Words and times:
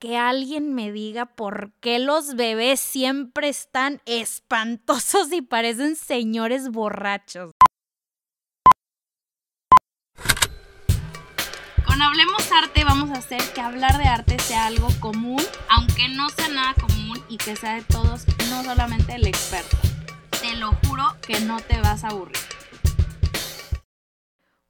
que 0.00 0.16
alguien 0.16 0.74
me 0.74 0.90
diga 0.90 1.26
por 1.26 1.72
qué 1.80 1.98
los 1.98 2.34
bebés 2.34 2.80
siempre 2.80 3.50
están 3.50 4.00
espantosos 4.06 5.30
y 5.32 5.42
parecen 5.42 5.94
señores 5.94 6.70
borrachos. 6.70 7.52
Con 11.86 12.00
Hablemos 12.02 12.50
Arte 12.50 12.82
vamos 12.84 13.10
a 13.10 13.18
hacer 13.18 13.42
que 13.52 13.60
hablar 13.60 13.98
de 13.98 14.04
arte 14.04 14.38
sea 14.38 14.66
algo 14.66 14.88
común, 15.00 15.42
aunque 15.68 16.08
no 16.08 16.30
sea 16.30 16.48
nada 16.48 16.74
común 16.74 17.22
y 17.28 17.36
que 17.36 17.54
sea 17.54 17.74
de 17.74 17.82
todos, 17.82 18.24
no 18.48 18.64
solamente 18.64 19.16
el 19.16 19.26
experto. 19.26 19.76
Te 20.40 20.56
lo 20.56 20.72
juro 20.86 21.04
que 21.20 21.40
no 21.40 21.60
te 21.60 21.78
vas 21.80 22.04
a 22.04 22.08
aburrir. 22.08 22.59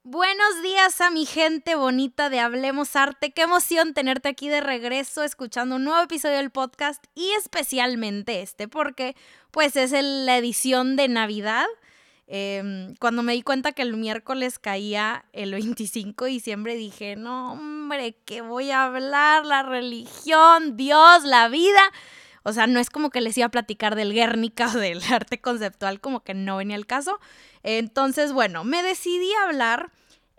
Buenos 0.03 0.63
días 0.63 0.99
a 0.99 1.11
mi 1.11 1.27
gente 1.27 1.75
bonita 1.75 2.31
de 2.31 2.39
Hablemos 2.39 2.95
Arte. 2.95 3.29
Qué 3.33 3.43
emoción 3.43 3.93
tenerte 3.93 4.29
aquí 4.29 4.49
de 4.49 4.59
regreso 4.59 5.21
escuchando 5.21 5.75
un 5.75 5.83
nuevo 5.83 6.01
episodio 6.01 6.37
del 6.37 6.49
podcast 6.49 7.05
y 7.13 7.29
especialmente 7.33 8.41
este 8.41 8.67
porque 8.67 9.15
pues 9.51 9.75
es 9.75 9.91
la 9.91 10.39
edición 10.39 10.95
de 10.95 11.07
Navidad. 11.07 11.67
Em, 12.25 12.95
cuando 12.95 13.21
me 13.21 13.33
di 13.33 13.43
cuenta 13.43 13.73
que 13.73 13.83
el 13.83 13.95
miércoles 13.95 14.57
caía 14.57 15.25
el 15.33 15.51
25 15.51 16.25
de 16.25 16.31
diciembre 16.31 16.75
dije, 16.75 17.15
no 17.15 17.53
hombre, 17.53 18.17
¿qué 18.25 18.41
voy 18.41 18.71
a 18.71 18.85
hablar? 18.85 19.45
La 19.45 19.61
religión, 19.61 20.77
Dios, 20.77 21.25
la 21.25 21.47
vida. 21.47 21.81
O 22.43 22.53
sea, 22.53 22.65
no 22.65 22.79
es 22.79 22.89
como 22.89 23.11
que 23.11 23.21
les 23.21 23.37
iba 23.37 23.45
a 23.45 23.51
platicar 23.51 23.95
del 23.95 24.13
Guernica 24.13 24.71
o 24.73 24.79
del 24.79 25.01
arte 25.11 25.39
conceptual, 25.39 26.01
como 26.01 26.23
que 26.23 26.33
no 26.33 26.57
venía 26.57 26.75
el 26.75 26.87
caso. 26.87 27.19
Entonces, 27.63 28.33
bueno, 28.33 28.63
me 28.63 28.81
decidí 28.81 29.31
a 29.33 29.43
hablar 29.43 29.91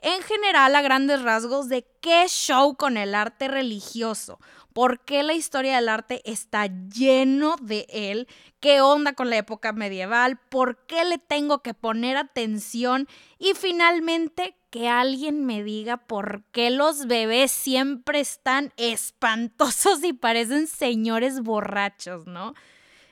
en 0.03 0.21
general 0.23 0.75
a 0.75 0.83
grandes 0.83 1.23
rasgos 1.23 1.69
de 1.69 1.87
qué 2.01 2.27
show 2.29 2.77
con 2.77 2.97
el 2.97 3.15
arte 3.15 3.49
religioso, 3.49 4.41
por 4.73 5.01
qué 5.01 5.23
la 5.23 5.33
historia 5.33 5.77
del 5.77 5.89
arte 5.89 6.23
está 6.25 6.67
lleno 6.67 7.57
de 7.63 7.87
él, 7.89 8.27
qué 8.61 8.81
onda 8.81 9.13
con 9.13 9.31
la 9.31 9.37
época 9.37 9.73
medieval, 9.73 10.39
por 10.49 10.85
qué 10.87 11.05
le 11.05 11.19
tengo 11.19 11.63
que 11.63 11.73
poner 11.73 12.17
atención 12.17 13.07
y 13.39 13.55
finalmente 13.55 14.57
que 14.71 14.89
alguien 14.89 15.47
me 15.47 15.63
diga 15.63 15.99
por 15.99 16.43
qué 16.51 16.71
los 16.71 17.07
bebés 17.07 17.53
siempre 17.53 18.21
están 18.21 18.73
espantosos 18.77 20.03
y 20.03 20.13
parecen 20.13 20.67
señores 20.67 21.41
borrachos, 21.43 22.27
¿no? 22.27 22.55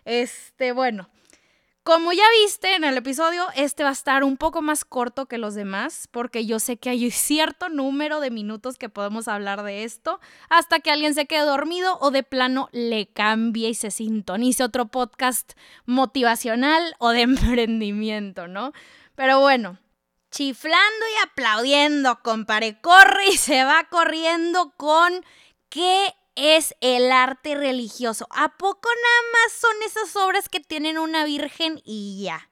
Este, 0.05 0.73
bueno, 0.73 1.09
como 1.91 2.13
ya 2.13 2.23
viste 2.45 2.77
en 2.77 2.85
el 2.85 2.97
episodio, 2.97 3.49
este 3.57 3.83
va 3.83 3.89
a 3.89 3.95
estar 3.95 4.23
un 4.23 4.37
poco 4.37 4.63
más 4.63 4.85
corto 4.85 5.27
que 5.27 5.39
los 5.39 5.57
demás, 5.57 6.07
porque 6.13 6.47
yo 6.47 6.61
sé 6.61 6.77
que 6.77 6.89
hay 6.89 7.11
cierto 7.11 7.69
número 7.69 8.21
de 8.21 8.31
minutos 8.31 8.79
que 8.79 8.89
podemos 8.89 9.27
hablar 9.27 9.65
de 9.65 9.83
esto, 9.83 10.21
hasta 10.49 10.79
que 10.79 10.93
alguien 10.93 11.15
se 11.15 11.27
quede 11.27 11.41
dormido 11.41 11.99
o 12.01 12.13
de 12.13 12.23
plano 12.23 12.69
le 12.71 13.09
cambie 13.09 13.71
y 13.71 13.75
se 13.75 13.91
sintonice 13.91 14.63
otro 14.63 14.87
podcast 14.87 15.55
motivacional 15.85 16.95
o 17.01 17.11
de 17.11 17.23
emprendimiento, 17.23 18.47
¿no? 18.47 18.73
Pero 19.17 19.41
bueno, 19.41 19.81
chiflando 20.31 21.07
y 21.17 21.27
aplaudiendo, 21.27 22.21
compare, 22.23 22.81
corre 22.81 23.31
y 23.31 23.37
se 23.37 23.65
va 23.65 23.89
corriendo 23.91 24.75
con 24.77 25.25
qué 25.69 26.15
es 26.35 26.75
el 26.81 27.13
arte 27.13 27.55
religioso. 27.55 28.27
¿A 28.31 28.57
poco 28.57 28.89
nada 28.89 29.33
más 29.33 29.53
son 29.53 29.83
esas 29.85 30.17
obras 30.17 30.49
que 30.49 30.61
tienen 30.61 30.99
una 30.99 31.25
virgen 31.25 31.81
y 31.85 32.23
ya? 32.25 32.49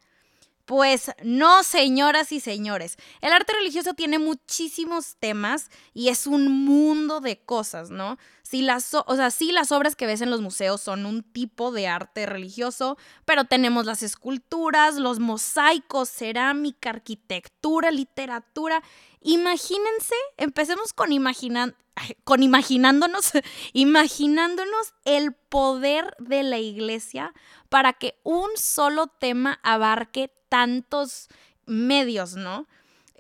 Pues 0.69 1.13
no, 1.23 1.63
señoras 1.63 2.31
y 2.31 2.41
señores. 2.41 2.99
El 3.23 3.33
arte 3.33 3.55
religioso 3.55 3.95
tiene 3.95 4.19
muchísimos 4.19 5.17
temas 5.19 5.71
y 5.95 6.11
es 6.11 6.27
un 6.27 6.67
mundo 6.67 7.21
de 7.21 7.39
cosas, 7.39 7.89
¿no? 7.89 8.19
Sí 8.49 8.63
las, 8.63 8.95
o 8.95 9.15
sea, 9.15 9.29
las 9.53 9.73
obras 9.73 9.95
que 9.95 10.07
ves 10.07 10.23
en 10.23 10.31
los 10.31 10.41
museos 10.41 10.81
son 10.81 11.05
un 11.05 11.23
tipo 11.23 11.71
de 11.71 11.87
arte 11.87 12.25
religioso, 12.25 12.97
pero 13.27 13.45
tenemos 13.45 13.85
las 13.85 14.03
esculturas, 14.03 14.95
los 14.95 15.19
mosaicos, 15.19 16.09
cerámica, 16.09 16.89
arquitectura, 16.89 17.91
literatura. 17.91 18.83
Imagínense, 19.21 20.15
empecemos 20.39 20.95
con 20.95 21.13
imaginar 21.13 21.77
con 22.25 22.43
imaginándonos, 22.43 23.33
imaginándonos 23.75 24.95
el 25.05 25.35
poder 25.35 26.17
de 26.19 26.43
la 26.43 26.57
iglesia 26.57 27.35
para 27.69 27.93
que 27.93 28.19
un 28.23 28.49
solo 28.55 29.09
tema 29.09 29.61
abarque 29.63 30.33
tantos 30.49 31.29
medios, 31.67 32.35
¿no? 32.35 32.67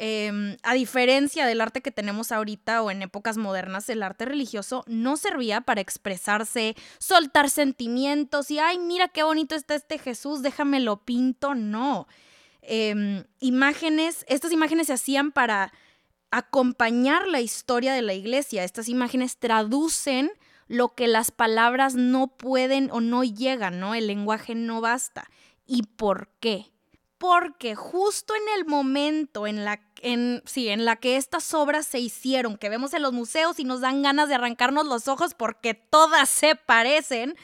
Em, 0.00 0.56
a 0.62 0.75
diferencia 0.75 1.44
del 1.44 1.60
arte 1.60 1.81
que 1.81 1.91
tenemos 1.91 2.31
ahorita 2.31 2.82
o 2.82 2.92
en 2.92 3.03
épocas 3.03 3.36
modernas, 3.36 3.88
el 3.88 4.04
arte 4.04 4.26
religioso 4.26 4.84
no 4.86 5.16
servía 5.16 5.62
para 5.62 5.81
expresarse, 5.81 6.76
soltar 7.00 7.50
sentimientos 7.50 8.48
y, 8.53 8.60
ay, 8.60 8.78
mira 8.78 9.09
qué 9.09 9.25
bonito 9.25 9.56
está 9.56 9.75
este 9.75 9.98
Jesús, 9.98 10.41
déjame 10.41 10.78
lo 10.78 11.04
pinto, 11.04 11.56
no. 11.56 12.06
Em, 12.62 13.25
imágenes, 13.41 14.25
estas 14.28 14.53
imágenes 14.53 14.86
se 14.86 14.92
hacían 14.92 15.32
para 15.32 15.72
acompañar 16.30 17.26
la 17.26 17.41
historia 17.41 17.92
de 17.92 18.03
la 18.03 18.15
iglesia. 18.15 18.62
Estas 18.62 18.88
imágenes 18.88 19.36
traducen 19.38 20.30
lo 20.69 20.94
que 20.94 21.09
las 21.09 21.32
palabras 21.32 21.97
no 21.97 22.28
pueden 22.28 22.88
o 22.92 23.00
no 23.00 23.25
llegan, 23.25 23.80
¿no? 23.80 23.97
El 23.97 24.06
lenguaje 24.06 24.54
no 24.54 24.80
basta. 24.80 25.28
¿Y 25.66 25.82
por 25.82 26.28
qué? 26.38 26.70
Porque 27.18 27.74
justo 27.74 28.32
en 28.34 28.58
el 28.58 28.64
momento 28.66 29.46
en 29.46 29.64
la, 29.64 29.80
en, 30.02 30.42
sí, 30.46 30.68
en 30.68 30.84
la 30.84 30.96
que 30.96 31.16
estas 31.16 31.52
obras 31.52 31.86
se 31.86 31.98
hicieron, 31.98 32.56
que 32.56 32.68
vemos 32.68 32.94
en 32.94 33.02
los 33.02 33.12
museos 33.12 33.58
y 33.58 33.64
nos 33.64 33.80
dan 33.80 34.02
ganas 34.02 34.28
de 34.28 34.36
arrancarnos 34.36 34.86
los 34.86 35.08
ojos 35.08 35.34
porque 35.34 35.74
todas 35.74 36.28
se 36.28 36.54
parecen, 36.54 37.36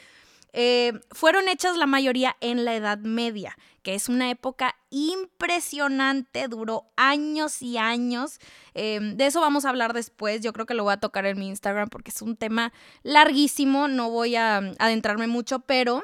eh, 0.57 0.93
fueron 1.11 1.49
hechas 1.49 1.75
la 1.75 1.85
mayoría 1.85 2.37
en 2.39 2.63
la 2.63 2.73
Edad 2.75 2.99
Media, 2.99 3.57
que 3.83 3.93
es 3.93 4.07
una 4.07 4.29
época 4.29 4.77
impresionante, 4.89 6.47
duró 6.47 6.85
años 6.95 7.61
y 7.61 7.77
años. 7.77 8.39
Em, 8.73 9.17
de 9.17 9.25
eso 9.25 9.41
vamos 9.41 9.65
a 9.65 9.69
hablar 9.69 9.91
después, 9.91 10.39
yo 10.39 10.53
creo 10.53 10.65
que 10.65 10.73
lo 10.73 10.85
voy 10.85 10.93
a 10.93 11.01
tocar 11.01 11.25
en 11.25 11.37
mi 11.37 11.49
Instagram 11.49 11.89
porque 11.89 12.11
es 12.11 12.21
un 12.21 12.37
tema 12.37 12.71
larguísimo, 13.03 13.89
no 13.89 14.09
voy 14.09 14.37
a 14.37 14.57
adentrarme 14.79 15.27
mucho, 15.27 15.59
pero... 15.59 16.01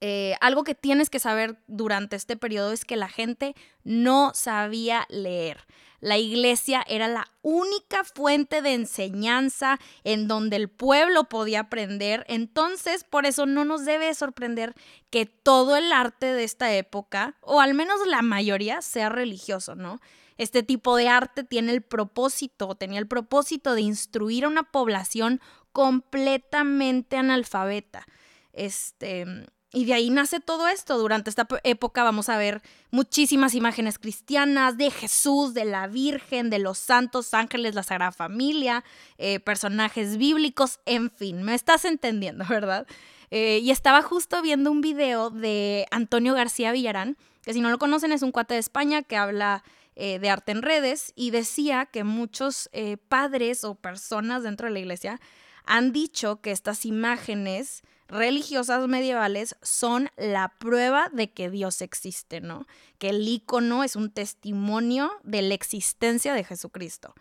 Eh, 0.00 0.34
algo 0.40 0.64
que 0.64 0.74
tienes 0.74 1.10
que 1.10 1.18
saber 1.18 1.58
durante 1.66 2.16
este 2.16 2.36
periodo 2.36 2.72
es 2.72 2.84
que 2.84 2.96
la 2.96 3.08
gente 3.08 3.54
no 3.84 4.32
sabía 4.34 5.06
leer. 5.10 5.66
La 6.00 6.16
iglesia 6.16 6.82
era 6.88 7.08
la 7.08 7.28
única 7.42 8.04
fuente 8.04 8.62
de 8.62 8.72
enseñanza 8.72 9.78
en 10.02 10.28
donde 10.28 10.56
el 10.56 10.70
pueblo 10.70 11.24
podía 11.24 11.60
aprender. 11.60 12.24
Entonces, 12.28 13.04
por 13.04 13.26
eso 13.26 13.44
no 13.44 13.66
nos 13.66 13.84
debe 13.84 14.14
sorprender 14.14 14.74
que 15.10 15.26
todo 15.26 15.76
el 15.76 15.92
arte 15.92 16.32
de 16.32 16.44
esta 16.44 16.74
época, 16.74 17.36
o 17.42 17.60
al 17.60 17.74
menos 17.74 17.98
la 18.06 18.22
mayoría, 18.22 18.80
sea 18.80 19.10
religioso, 19.10 19.74
¿no? 19.74 20.00
Este 20.38 20.62
tipo 20.62 20.96
de 20.96 21.08
arte 21.08 21.44
tiene 21.44 21.72
el 21.72 21.82
propósito, 21.82 22.74
tenía 22.74 22.98
el 22.98 23.06
propósito 23.06 23.74
de 23.74 23.82
instruir 23.82 24.46
a 24.46 24.48
una 24.48 24.62
población 24.62 25.38
completamente 25.72 27.18
analfabeta. 27.18 28.06
Este, 28.54 29.26
y 29.72 29.84
de 29.84 29.94
ahí 29.94 30.10
nace 30.10 30.40
todo 30.40 30.68
esto. 30.68 30.98
Durante 30.98 31.30
esta 31.30 31.46
época 31.62 32.02
vamos 32.02 32.28
a 32.28 32.36
ver 32.36 32.60
muchísimas 32.90 33.54
imágenes 33.54 33.98
cristianas 33.98 34.76
de 34.76 34.90
Jesús, 34.90 35.54
de 35.54 35.64
la 35.64 35.86
Virgen, 35.86 36.50
de 36.50 36.58
los 36.58 36.78
santos 36.78 37.34
ángeles, 37.34 37.74
la 37.74 37.84
Sagrada 37.84 38.12
Familia, 38.12 38.84
eh, 39.18 39.38
personajes 39.38 40.16
bíblicos, 40.16 40.80
en 40.86 41.10
fin, 41.10 41.42
me 41.42 41.54
estás 41.54 41.84
entendiendo, 41.84 42.44
¿verdad? 42.48 42.86
Eh, 43.30 43.60
y 43.62 43.70
estaba 43.70 44.02
justo 44.02 44.42
viendo 44.42 44.72
un 44.72 44.80
video 44.80 45.30
de 45.30 45.86
Antonio 45.92 46.34
García 46.34 46.72
Villarán, 46.72 47.16
que 47.42 47.52
si 47.52 47.60
no 47.60 47.70
lo 47.70 47.78
conocen 47.78 48.10
es 48.10 48.22
un 48.22 48.32
cuate 48.32 48.54
de 48.54 48.60
España 48.60 49.02
que 49.02 49.16
habla 49.16 49.62
eh, 49.94 50.18
de 50.18 50.30
arte 50.30 50.50
en 50.50 50.62
redes 50.62 51.12
y 51.14 51.30
decía 51.30 51.86
que 51.86 52.02
muchos 52.02 52.68
padres 53.08 53.62
o 53.62 53.76
personas 53.76 54.42
dentro 54.42 54.66
de 54.66 54.72
la 54.72 54.80
iglesia 54.80 55.20
han 55.64 55.92
dicho 55.92 56.40
que 56.40 56.50
estas 56.50 56.84
imágenes 56.84 57.82
religiosas 58.10 58.86
medievales 58.88 59.56
son 59.62 60.10
la 60.16 60.54
prueba 60.58 61.08
de 61.12 61.32
que 61.32 61.48
Dios 61.48 61.80
existe, 61.80 62.40
¿no? 62.40 62.66
Que 62.98 63.10
el 63.10 63.26
icono 63.26 63.84
es 63.84 63.96
un 63.96 64.10
testimonio 64.10 65.12
de 65.22 65.42
la 65.42 65.54
existencia 65.54 66.34
de 66.34 66.44
Jesucristo. 66.44 67.14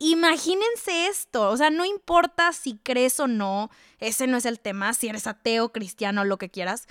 Imagínense 0.00 1.06
esto, 1.06 1.50
o 1.50 1.56
sea, 1.56 1.70
no 1.70 1.84
importa 1.84 2.52
si 2.52 2.78
crees 2.78 3.18
o 3.18 3.26
no, 3.26 3.70
ese 3.98 4.26
no 4.26 4.36
es 4.36 4.44
el 4.44 4.60
tema, 4.60 4.92
si 4.94 5.08
eres 5.08 5.26
ateo, 5.26 5.72
cristiano, 5.72 6.24
lo 6.24 6.38
que 6.38 6.50
quieras. 6.50 6.86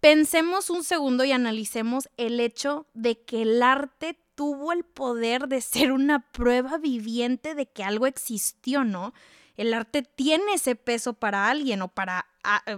Pensemos 0.00 0.70
un 0.70 0.84
segundo 0.84 1.24
y 1.24 1.32
analicemos 1.32 2.08
el 2.16 2.38
hecho 2.38 2.86
de 2.94 3.20
que 3.20 3.42
el 3.42 3.62
arte 3.62 4.18
tuvo 4.34 4.72
el 4.72 4.84
poder 4.84 5.48
de 5.48 5.60
ser 5.60 5.92
una 5.92 6.30
prueba 6.32 6.78
viviente 6.78 7.54
de 7.54 7.66
que 7.66 7.84
algo 7.84 8.06
existió, 8.06 8.84
¿no? 8.84 9.14
El 9.56 9.74
arte 9.74 10.02
tiene 10.02 10.54
ese 10.54 10.76
peso 10.76 11.14
para 11.14 11.48
alguien 11.48 11.82
o 11.82 11.88
para 11.88 12.26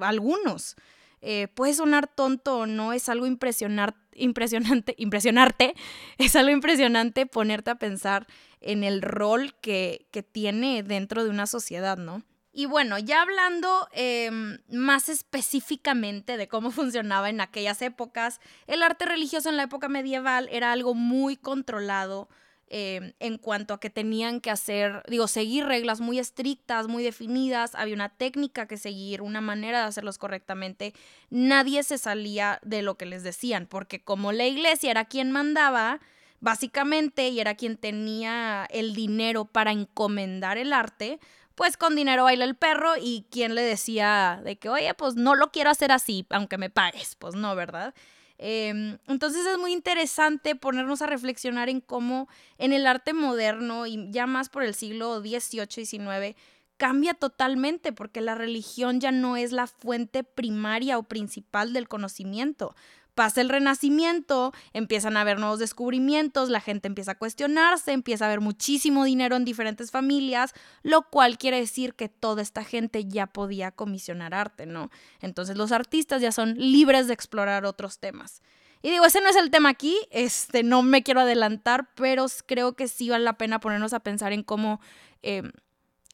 algunos. 0.00 0.76
Eh, 1.22 1.48
puede 1.48 1.74
sonar 1.74 2.06
tonto 2.06 2.58
o 2.58 2.66
no, 2.66 2.92
es 2.92 3.08
algo 3.08 3.26
impresionante, 3.26 3.98
impresionarte, 4.98 5.74
es 6.18 6.36
algo 6.36 6.50
impresionante 6.50 7.26
ponerte 7.26 7.70
a 7.70 7.76
pensar 7.76 8.26
en 8.60 8.84
el 8.84 9.02
rol 9.02 9.54
que, 9.60 10.06
que 10.12 10.22
tiene 10.22 10.82
dentro 10.82 11.24
de 11.24 11.30
una 11.30 11.46
sociedad, 11.46 11.96
¿no? 11.96 12.22
Y 12.58 12.64
bueno, 12.64 12.98
ya 12.98 13.20
hablando 13.20 13.86
em, 13.92 14.56
más 14.70 15.10
específicamente 15.10 16.38
de 16.38 16.48
cómo 16.48 16.70
funcionaba 16.70 17.28
en 17.28 17.42
aquellas 17.42 17.82
épocas, 17.82 18.40
el 18.66 18.82
arte 18.82 19.04
religioso 19.04 19.50
en 19.50 19.58
la 19.58 19.64
época 19.64 19.90
medieval 19.90 20.48
era 20.50 20.72
algo 20.72 20.94
muy 20.94 21.36
controlado 21.36 22.30
em, 22.68 23.12
en 23.20 23.38
cuanto 23.38 23.74
a 23.74 23.80
que 23.80 23.90
tenían 23.90 24.40
que 24.40 24.50
hacer, 24.50 25.02
digo, 25.08 25.28
seguir 25.28 25.66
reglas 25.66 26.00
muy 26.00 26.18
estrictas, 26.18 26.88
muy 26.88 27.02
definidas, 27.02 27.74
había 27.74 27.94
una 27.94 28.08
técnica 28.08 28.66
que 28.66 28.76
seguir, 28.76 29.22
una 29.22 29.40
manera 29.40 29.80
de 29.80 29.86
hacerlos 29.86 30.18
correctamente, 30.18 30.94
nadie 31.30 31.82
se 31.82 31.98
salía 31.98 32.58
de 32.62 32.82
lo 32.82 32.96
que 32.96 33.06
les 33.06 33.22
decían, 33.22 33.66
porque 33.66 34.02
como 34.02 34.32
la 34.32 34.46
iglesia 34.46 34.90
era 34.90 35.04
quien 35.04 35.30
mandaba, 35.30 36.00
básicamente, 36.40 37.28
y 37.28 37.40
era 37.40 37.54
quien 37.54 37.76
tenía 37.76 38.66
el 38.70 38.94
dinero 38.94 39.44
para 39.44 39.72
encomendar 39.72 40.58
el 40.58 40.72
arte, 40.72 41.18
pues 41.54 41.76
con 41.76 41.96
dinero 41.96 42.24
baila 42.24 42.44
el 42.44 42.54
perro 42.54 42.94
y 43.00 43.26
quien 43.30 43.54
le 43.54 43.62
decía 43.62 44.40
de 44.44 44.56
que, 44.56 44.68
oye, 44.68 44.92
pues 44.94 45.16
no 45.16 45.34
lo 45.34 45.50
quiero 45.50 45.70
hacer 45.70 45.90
así, 45.90 46.26
aunque 46.30 46.58
me 46.58 46.70
pagues, 46.70 47.16
pues 47.16 47.34
no, 47.34 47.56
¿verdad? 47.56 47.94
Em, 48.38 48.98
entonces 49.06 49.46
es 49.46 49.58
muy 49.58 49.72
interesante 49.72 50.56
ponernos 50.56 51.00
a 51.02 51.06
reflexionar 51.06 51.68
en 51.68 51.80
cómo 51.80 52.28
en 52.58 52.72
el 52.72 52.86
arte 52.86 53.12
moderno 53.12 53.86
y 53.86 54.10
ya 54.10 54.26
más 54.26 54.48
por 54.48 54.62
el 54.62 54.74
siglo 54.74 55.20
XVIII, 55.20 55.66
XIX, 55.86 56.36
cambia 56.76 57.14
totalmente 57.14 57.92
porque 57.92 58.20
la 58.20 58.34
religión 58.34 59.00
ya 59.00 59.10
no 59.10 59.36
es 59.36 59.52
la 59.52 59.66
fuente 59.66 60.24
primaria 60.24 60.98
o 60.98 61.04
principal 61.04 61.72
del 61.72 61.88
conocimiento 61.88 62.74
pasa 63.16 63.40
el 63.40 63.48
renacimiento, 63.48 64.52
empiezan 64.74 65.16
a 65.16 65.22
haber 65.22 65.40
nuevos 65.40 65.58
descubrimientos, 65.58 66.50
la 66.50 66.60
gente 66.60 66.86
empieza 66.86 67.12
a 67.12 67.18
cuestionarse, 67.18 67.92
empieza 67.92 68.26
a 68.26 68.28
haber 68.28 68.42
muchísimo 68.42 69.04
dinero 69.04 69.36
en 69.36 69.46
diferentes 69.46 69.90
familias, 69.90 70.52
lo 70.82 71.08
cual 71.08 71.38
quiere 71.38 71.58
decir 71.58 71.94
que 71.94 72.10
toda 72.10 72.42
esta 72.42 72.62
gente 72.62 73.06
ya 73.06 73.26
podía 73.26 73.72
comisionar 73.72 74.34
arte, 74.34 74.66
¿no? 74.66 74.90
Entonces 75.20 75.56
los 75.56 75.72
artistas 75.72 76.20
ya 76.20 76.30
son 76.30 76.56
libres 76.58 77.06
de 77.06 77.14
explorar 77.14 77.64
otros 77.64 77.98
temas. 77.98 78.42
Y 78.82 78.90
digo, 78.90 79.06
ese 79.06 79.22
no 79.22 79.30
es 79.30 79.36
el 79.36 79.50
tema 79.50 79.70
aquí, 79.70 79.96
este, 80.10 80.62
no 80.62 80.82
me 80.82 81.02
quiero 81.02 81.20
adelantar, 81.20 81.88
pero 81.94 82.26
creo 82.44 82.74
que 82.76 82.86
sí 82.86 83.08
vale 83.08 83.24
la 83.24 83.38
pena 83.38 83.60
ponernos 83.60 83.94
a 83.94 84.00
pensar 84.00 84.34
en 84.34 84.42
cómo, 84.42 84.78
em, 85.22 85.52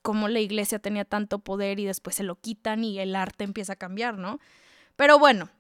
cómo 0.03 0.29
la 0.29 0.39
iglesia 0.39 0.79
tenía 0.79 1.05
tanto 1.05 1.41
poder 1.41 1.81
y 1.81 1.85
después 1.85 2.15
se 2.15 2.23
lo 2.23 2.37
quitan 2.37 2.85
y 2.85 3.01
el 3.01 3.17
arte 3.17 3.43
empieza 3.43 3.73
a 3.73 3.77
cambiar, 3.77 4.19
¿no? 4.19 4.39
Pero 4.95 5.19
bueno, 5.19 5.51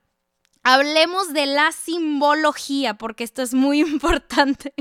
Hablemos 0.63 1.33
de 1.33 1.47
la 1.47 1.73
simbología, 1.73 2.95
porque 2.95 3.25
esto 3.25 3.43
es 3.43 3.55
muy 3.55 3.81
importante. 3.89 4.75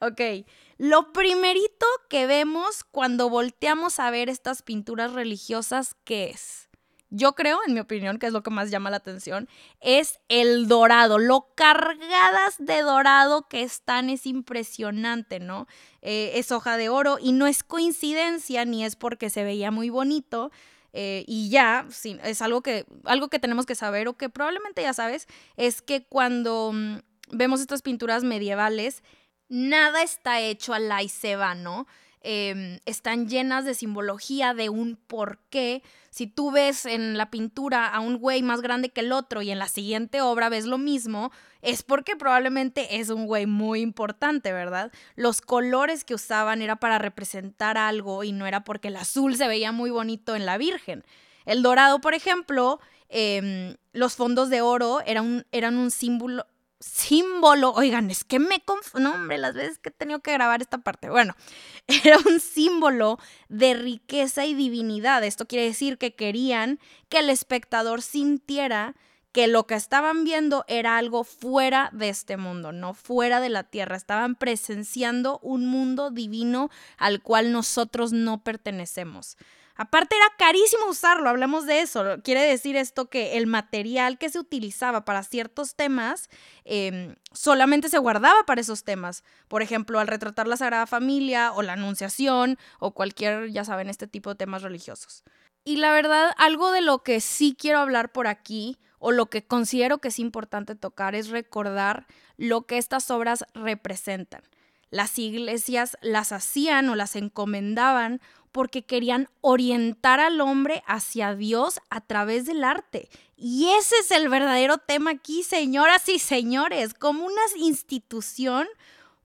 ok, 0.00 0.46
lo 0.78 1.12
primerito 1.12 1.86
que 2.08 2.26
vemos 2.26 2.84
cuando 2.84 3.28
volteamos 3.30 3.98
a 3.98 4.10
ver 4.10 4.28
estas 4.28 4.62
pinturas 4.62 5.12
religiosas, 5.12 5.96
¿qué 6.04 6.30
es? 6.30 6.66
Yo 7.08 7.34
creo, 7.34 7.60
en 7.66 7.74
mi 7.74 7.80
opinión, 7.80 8.18
que 8.18 8.26
es 8.26 8.32
lo 8.32 8.42
que 8.42 8.50
más 8.50 8.70
llama 8.70 8.90
la 8.90 8.96
atención, 8.96 9.48
es 9.80 10.18
el 10.28 10.66
dorado. 10.66 11.18
Lo 11.18 11.52
cargadas 11.54 12.56
de 12.58 12.82
dorado 12.82 13.46
que 13.48 13.62
están 13.62 14.10
es 14.10 14.26
impresionante, 14.26 15.38
¿no? 15.38 15.68
Eh, 16.02 16.32
es 16.34 16.50
hoja 16.50 16.76
de 16.76 16.88
oro 16.88 17.18
y 17.20 17.32
no 17.32 17.46
es 17.46 17.62
coincidencia 17.62 18.64
ni 18.64 18.84
es 18.84 18.96
porque 18.96 19.30
se 19.30 19.44
veía 19.44 19.70
muy 19.70 19.88
bonito, 19.88 20.50
eh, 20.98 21.24
y 21.26 21.50
ya, 21.50 21.86
es 22.24 22.40
algo 22.40 22.62
que, 22.62 22.86
algo 23.04 23.28
que 23.28 23.38
tenemos 23.38 23.66
que 23.66 23.74
saber 23.74 24.08
o 24.08 24.16
que 24.16 24.30
probablemente 24.30 24.80
ya 24.80 24.94
sabes, 24.94 25.28
es 25.58 25.82
que 25.82 26.06
cuando 26.06 26.72
mm, 26.72 27.00
vemos 27.32 27.60
estas 27.60 27.82
pinturas 27.82 28.24
medievales, 28.24 29.02
nada 29.50 30.02
está 30.02 30.40
hecho 30.40 30.72
a 30.72 30.78
la 30.78 31.02
y 31.02 31.10
se 31.10 31.36
va, 31.36 31.54
¿no? 31.54 31.86
Em, 32.28 32.80
están 32.86 33.28
llenas 33.28 33.64
de 33.64 33.72
simbología, 33.72 34.52
de 34.52 34.68
un 34.68 34.96
porqué. 34.96 35.84
Si 36.10 36.26
tú 36.26 36.50
ves 36.50 36.84
en 36.84 37.16
la 37.16 37.30
pintura 37.30 37.86
a 37.86 38.00
un 38.00 38.18
güey 38.18 38.42
más 38.42 38.62
grande 38.62 38.88
que 38.88 39.02
el 39.02 39.12
otro 39.12 39.42
y 39.42 39.52
en 39.52 39.60
la 39.60 39.68
siguiente 39.68 40.20
obra 40.20 40.48
ves 40.48 40.66
lo 40.66 40.76
mismo, 40.76 41.30
es 41.62 41.84
porque 41.84 42.16
probablemente 42.16 42.98
es 42.98 43.10
un 43.10 43.26
güey 43.26 43.46
muy 43.46 43.80
importante, 43.80 44.52
¿verdad? 44.52 44.90
Los 45.14 45.40
colores 45.40 46.02
que 46.02 46.14
usaban 46.14 46.62
era 46.62 46.74
para 46.74 46.98
representar 46.98 47.78
algo 47.78 48.24
y 48.24 48.32
no 48.32 48.48
era 48.48 48.64
porque 48.64 48.88
el 48.88 48.96
azul 48.96 49.36
se 49.36 49.46
veía 49.46 49.70
muy 49.70 49.90
bonito 49.90 50.34
en 50.34 50.46
la 50.46 50.58
Virgen. 50.58 51.04
El 51.44 51.62
dorado, 51.62 52.00
por 52.00 52.14
ejemplo, 52.14 52.80
em, 53.08 53.76
los 53.92 54.16
fondos 54.16 54.50
de 54.50 54.62
oro 54.62 55.00
eran 55.06 55.46
eran 55.52 55.76
un 55.76 55.92
símbolo, 55.92 56.44
símbolo, 56.80 57.72
oigan, 57.72 58.10
es 58.10 58.24
que 58.24 58.38
me 58.38 58.60
confundo, 58.60 59.12
hombre, 59.12 59.38
las 59.38 59.54
veces 59.54 59.78
que 59.78 59.88
he 59.88 59.92
tenido 59.92 60.20
que 60.20 60.32
grabar 60.32 60.60
esta 60.60 60.78
parte, 60.78 61.08
bueno, 61.08 61.34
era 62.04 62.18
un 62.18 62.40
símbolo 62.40 63.18
de 63.48 63.74
riqueza 63.74 64.44
y 64.44 64.54
divinidad. 64.54 65.24
Esto 65.24 65.46
quiere 65.46 65.64
decir 65.64 65.98
que 65.98 66.14
querían 66.14 66.78
que 67.08 67.18
el 67.18 67.30
espectador 67.30 68.02
sintiera 68.02 68.94
que 69.32 69.48
lo 69.48 69.66
que 69.66 69.74
estaban 69.74 70.24
viendo 70.24 70.64
era 70.66 70.96
algo 70.96 71.22
fuera 71.22 71.90
de 71.92 72.08
este 72.08 72.38
mundo, 72.38 72.72
no 72.72 72.94
fuera 72.94 73.38
de 73.38 73.50
la 73.50 73.64
tierra. 73.64 73.94
Estaban 73.94 74.34
presenciando 74.34 75.38
un 75.42 75.66
mundo 75.66 76.10
divino 76.10 76.70
al 76.96 77.20
cual 77.20 77.52
nosotros 77.52 78.14
no 78.14 78.42
pertenecemos. 78.42 79.36
Aparte 79.76 80.16
era 80.16 80.26
carísimo 80.38 80.86
usarlo, 80.88 81.28
hablamos 81.28 81.66
de 81.66 81.80
eso. 81.80 82.04
Quiere 82.24 82.42
decir 82.42 82.76
esto 82.76 83.10
que 83.10 83.36
el 83.36 83.46
material 83.46 84.16
que 84.16 84.30
se 84.30 84.38
utilizaba 84.38 85.04
para 85.04 85.22
ciertos 85.22 85.74
temas 85.74 86.30
em, 86.64 87.14
solamente 87.32 87.90
se 87.90 87.98
guardaba 87.98 88.44
para 88.44 88.62
esos 88.62 88.84
temas. 88.84 89.22
Por 89.48 89.60
ejemplo, 89.60 90.00
al 90.00 90.08
retratar 90.08 90.48
la 90.48 90.56
Sagrada 90.56 90.86
Familia 90.86 91.52
o 91.52 91.62
la 91.62 91.74
Anunciación 91.74 92.58
o 92.78 92.92
cualquier, 92.92 93.50
ya 93.50 93.64
saben, 93.64 93.90
este 93.90 94.06
tipo 94.06 94.30
de 94.30 94.36
temas 94.36 94.62
religiosos. 94.62 95.24
Y 95.62 95.76
la 95.76 95.92
verdad, 95.92 96.30
algo 96.38 96.70
de 96.70 96.80
lo 96.80 97.02
que 97.02 97.20
sí 97.20 97.54
quiero 97.58 97.80
hablar 97.80 98.12
por 98.12 98.28
aquí 98.28 98.78
o 98.98 99.12
lo 99.12 99.26
que 99.26 99.44
considero 99.44 99.98
que 99.98 100.08
es 100.08 100.18
importante 100.18 100.74
tocar 100.74 101.14
es 101.14 101.28
recordar 101.28 102.06
lo 102.38 102.62
que 102.62 102.78
estas 102.78 103.10
obras 103.10 103.44
representan. 103.52 104.42
Las 104.90 105.18
iglesias 105.18 105.96
las 106.00 106.32
hacían 106.32 106.88
o 106.88 106.94
las 106.94 107.16
encomendaban 107.16 108.20
porque 108.52 108.82
querían 108.84 109.28
orientar 109.42 110.20
al 110.20 110.40
hombre 110.40 110.82
hacia 110.86 111.34
Dios 111.34 111.78
a 111.90 112.00
través 112.00 112.46
del 112.46 112.64
arte. 112.64 113.10
Y 113.36 113.68
ese 113.78 113.96
es 114.00 114.10
el 114.10 114.28
verdadero 114.28 114.78
tema 114.78 115.10
aquí, 115.10 115.42
señoras 115.42 116.08
y 116.08 116.18
señores, 116.18 116.94
como 116.94 117.26
una 117.26 117.42
institución 117.58 118.66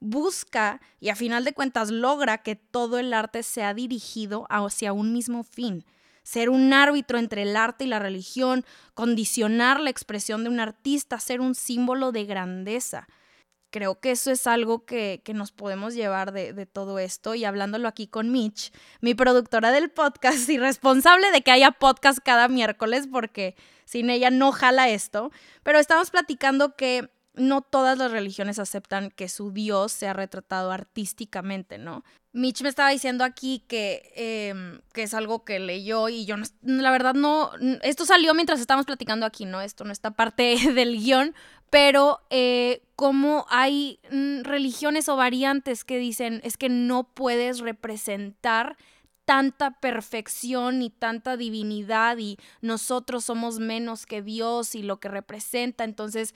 busca 0.01 0.81
y 0.99 1.09
a 1.09 1.15
final 1.15 1.45
de 1.45 1.53
cuentas 1.53 1.91
logra 1.91 2.39
que 2.39 2.55
todo 2.55 2.97
el 2.97 3.13
arte 3.13 3.43
sea 3.43 3.73
dirigido 3.73 4.47
hacia 4.49 4.91
un 4.91 5.13
mismo 5.13 5.43
fin. 5.43 5.85
Ser 6.23 6.49
un 6.49 6.73
árbitro 6.73 7.17
entre 7.17 7.43
el 7.43 7.55
arte 7.55 7.85
y 7.85 7.87
la 7.87 7.99
religión, 7.99 8.65
condicionar 8.95 9.79
la 9.79 9.91
expresión 9.91 10.43
de 10.43 10.49
un 10.49 10.59
artista, 10.59 11.19
ser 11.19 11.39
un 11.39 11.55
símbolo 11.55 12.11
de 12.11 12.25
grandeza 12.25 13.07
creo 13.71 13.99
que 13.99 14.11
eso 14.11 14.31
es 14.31 14.45
algo 14.45 14.85
que, 14.85 15.23
nos 15.33 15.51
podemos 15.51 15.95
llevar 15.95 16.33
de, 16.33 16.65
todo 16.65 16.99
esto. 16.99 17.33
Y 17.33 17.45
hablándolo 17.45 17.87
aquí 17.87 18.05
con 18.05 18.31
Mitch, 18.31 18.71
mi 18.99 19.15
productora 19.15 19.71
del 19.71 19.89
podcast 19.89 20.47
y 20.49 20.57
responsable 20.59 21.31
de 21.31 21.41
que 21.41 21.51
haya 21.51 21.71
podcast 21.71 22.19
cada 22.23 22.47
miércoles, 22.47 23.07
porque 23.11 23.55
sin 23.85 24.09
ella 24.09 24.29
no 24.29 24.51
jala 24.51 24.89
esto. 24.89 25.31
Pero 25.63 25.79
estamos 25.79 26.11
platicando 26.11 26.75
que 26.75 27.09
no 27.33 27.61
todas 27.61 27.97
las 27.97 28.11
religiones 28.11 28.59
aceptan 28.59 29.09
que 29.09 29.29
su 29.29 29.51
Dios 29.51 29.91
sea 29.91 30.13
retratado 30.13 30.71
artísticamente, 30.71 31.77
¿no? 31.77 32.03
Mitch 32.33 32.61
me 32.61 32.69
estaba 32.69 32.89
diciendo 32.89 33.23
aquí 33.23 33.63
que, 33.67 34.11
em, 34.15 34.81
que 34.93 35.03
es 35.03 35.13
algo 35.13 35.43
que 35.43 35.59
leyó 35.59 36.09
y 36.09 36.25
yo, 36.25 36.35
la 36.61 36.91
verdad 36.91 37.13
no, 37.13 37.51
esto 37.83 38.05
salió 38.05 38.33
mientras 38.33 38.59
estábamos 38.59 38.85
platicando 38.85 39.25
aquí, 39.25 39.45
¿no? 39.45 39.61
Esto 39.61 39.83
no 39.83 39.91
está 39.91 40.11
parte 40.11 40.55
del 40.75 40.97
guion, 40.97 41.35
pero 41.69 42.21
eh, 42.29 42.83
como 42.95 43.45
hay 43.49 43.99
mm, 44.11 44.43
religiones 44.43 45.09
o 45.09 45.15
variantes 45.15 45.83
que 45.83 45.97
dicen 45.97 46.41
es 46.43 46.57
que 46.57 46.69
no 46.69 47.03
puedes 47.03 47.59
representar 47.59 48.77
tanta 49.25 49.79
perfección 49.79 50.81
y 50.81 50.89
tanta 50.89 51.37
divinidad 51.37 52.17
y 52.17 52.37
nosotros 52.61 53.23
somos 53.23 53.59
menos 53.59 54.05
que 54.05 54.21
Dios 54.21 54.75
y 54.75 54.83
lo 54.83 54.99
que 54.99 55.09
representa, 55.09 55.83
entonces 55.83 56.35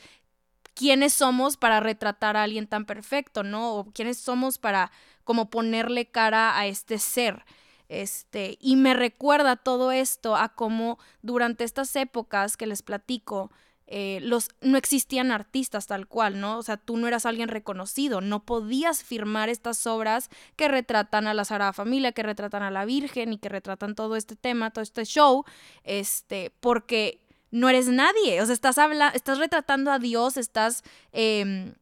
quiénes 0.76 1.14
somos 1.14 1.58
para 1.58 1.80
retratar 1.80 2.38
a 2.38 2.44
alguien 2.44 2.68
tan 2.68 2.86
perfecto, 2.86 3.44
¿no? 3.44 3.74
O 3.74 3.92
quiénes 3.92 4.18
somos 4.18 4.60
para 4.60 4.92
como 5.24 5.50
ponerle 5.50 6.06
cara 6.06 6.58
a 6.58 6.68
este 6.68 7.00
ser. 7.00 7.46
Este, 7.88 8.58
y 8.60 8.76
me 8.76 8.94
recuerda 8.94 9.56
todo 9.56 9.92
esto 9.92 10.36
a 10.36 10.50
cómo 10.50 11.00
durante 11.22 11.64
estas 11.64 11.96
épocas 11.96 12.58
que 12.58 12.68
les 12.68 12.82
platico, 12.82 13.52
eh, 13.88 14.20
los, 14.24 14.50
no 14.62 14.78
existían 14.78 15.32
artistas 15.32 15.86
tal 15.86 16.08
cual, 16.08 16.40
¿no? 16.40 16.58
O 16.58 16.64
sea, 16.64 16.78
tú 16.78 16.98
no 16.98 17.08
eras 17.08 17.28
alguien 17.28 17.50
reconocido, 17.50 18.20
no 18.20 18.44
podías 18.44 19.04
firmar 19.04 19.50
estas 19.50 19.86
obras 19.86 20.30
que 20.56 20.68
retratan 20.68 21.28
a 21.28 21.36
la 21.36 21.46
Sagrada 21.46 21.74
Familia, 21.74 22.12
que 22.12 22.24
retratan 22.24 22.64
a 22.64 22.72
la 22.72 22.86
Virgen 22.86 23.34
y 23.34 23.38
que 23.38 23.50
retratan 23.50 23.94
todo 23.94 24.16
este 24.16 24.36
tema, 24.36 24.72
todo 24.72 24.82
este 24.82 25.06
show, 25.06 25.46
este, 25.84 26.52
porque 26.60 27.25
no 27.52 27.70
eres 27.70 27.88
nadie. 27.88 28.42
O 28.42 28.46
sea, 28.46 28.54
estás, 28.54 28.78
habla 28.78 29.10
estás 29.10 29.38
retratando 29.38 29.92
a 29.92 30.00
Dios, 30.00 30.38
estás 30.38 30.84
em, 31.12 31.74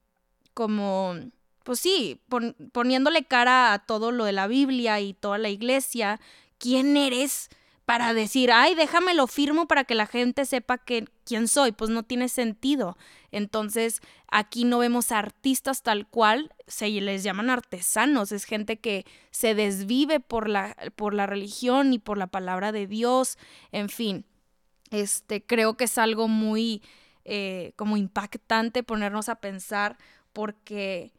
como, 0.54 1.16
pues 1.64 1.80
sí, 1.80 2.22
poniéndole 2.72 3.26
cara 3.26 3.74
a 3.74 3.80
todo 3.80 4.12
lo 4.12 4.26
de 4.26 4.34
la 4.34 4.48
Biblia 4.48 5.00
y 5.00 5.14
toda 5.14 5.38
la 5.38 5.50
iglesia. 5.50 6.20
¿Quién 6.58 6.98
eres 6.98 7.50
para 7.86 8.14
decir, 8.14 8.52
ay, 8.52 8.76
déjame 8.76 9.14
lo 9.14 9.28
firmo 9.28 9.68
para 9.68 9.84
que 9.84 9.96
la 9.96 10.08
gente 10.08 10.46
sepa 10.46 10.78
que, 10.78 11.06
quién 11.26 11.48
soy, 11.48 11.74
pues 11.74 11.90
no 11.90 12.04
tiene 12.04 12.30
sentido. 12.30 12.98
Entonces, 13.32 14.02
aquí 14.32 14.64
no 14.64 14.80
vemos 14.80 15.12
artistas 15.12 15.84
tal 15.84 16.08
cual, 16.08 16.54
se 16.68 16.88
les 16.90 17.24
llaman 17.24 17.50
artesanos, 17.50 18.32
es 18.32 18.46
gente 18.46 18.78
que 18.80 19.06
se 19.32 19.54
desvive 19.54 20.20
por 20.22 20.48
la, 20.48 20.76
por 20.96 21.14
la 21.14 21.26
religión 21.26 21.94
y 21.94 22.00
por 22.00 22.18
la 22.18 22.28
palabra 22.28 22.72
de 22.72 22.88
Dios, 22.88 23.38
en 23.72 23.90
fin. 23.90 24.26
Este, 24.94 25.44
creo 25.44 25.76
que 25.76 25.86
es 25.86 25.98
algo 25.98 26.28
muy 26.28 26.84
eh, 27.26 27.74
como 27.76 27.98
impactante 27.98 28.84
ponernos 28.84 29.28
a 29.28 29.36
pensar 29.36 29.98
porque, 30.34 31.12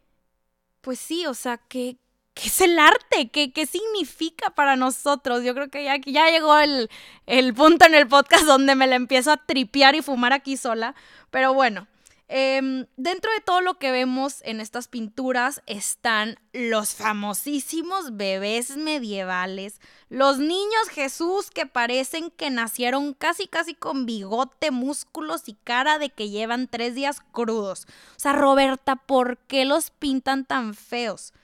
pues 0.80 1.00
sí, 1.00 1.26
o 1.26 1.34
sea, 1.34 1.58
que 1.58 1.98
¿qué 2.34 2.48
es 2.48 2.60
el 2.60 2.78
arte? 2.78 3.30
¿Qué, 3.30 3.52
¿Qué, 3.52 3.66
significa 3.66 4.50
para 4.50 4.76
nosotros? 4.76 5.42
Yo 5.44 5.54
creo 5.54 5.70
que 5.70 5.84
ya, 5.84 5.96
ya 6.06 6.30
llegó 6.30 6.56
el, 6.58 6.88
el, 7.26 7.54
punto 7.54 7.86
en 7.86 7.94
el 7.94 8.06
podcast 8.08 8.44
donde 8.44 8.76
me 8.76 8.86
la 8.86 8.96
empiezo 8.96 9.32
a 9.32 9.38
tripear 9.38 9.96
y 9.96 10.02
fumar 10.02 10.32
aquí 10.32 10.56
sola. 10.56 10.94
Pero 11.30 11.52
bueno, 11.54 11.88
em, 12.36 12.86
dentro 12.96 13.30
de 13.30 13.40
todo 13.40 13.60
lo 13.60 13.78
que 13.78 13.92
vemos 13.92 14.40
en 14.42 14.60
estas 14.60 14.88
pinturas 14.88 15.62
están 15.66 16.34
los 16.52 16.96
famosísimos 16.96 18.16
bebés 18.16 18.76
medievales, 18.76 19.80
los 20.08 20.38
niños 20.38 20.88
Jesús 20.90 21.52
que 21.52 21.66
parecen 21.66 22.32
que 22.32 22.50
nacieron 22.50 23.14
casi 23.14 23.46
casi 23.46 23.76
con 23.76 24.04
bigote, 24.04 24.72
músculos 24.72 25.48
y 25.48 25.54
cara 25.62 26.00
de 26.00 26.10
que 26.10 26.28
llevan 26.28 26.66
tres 26.66 26.96
días 26.96 27.20
crudos. 27.30 27.86
O 28.16 28.18
sea, 28.18 28.32
Roberta, 28.32 28.96
¿por 28.96 29.38
qué 29.38 29.64
los 29.64 29.92
pintan 29.92 30.44
tan 30.44 30.74
feos? 30.74 31.34